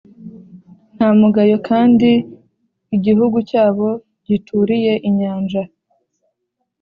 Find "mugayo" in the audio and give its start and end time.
1.19-1.57